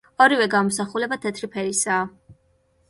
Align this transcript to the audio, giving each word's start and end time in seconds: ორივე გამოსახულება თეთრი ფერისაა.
ორივე 0.23 0.47
გამოსახულება 0.53 1.21
თეთრი 1.27 1.51
ფერისაა. 1.57 2.11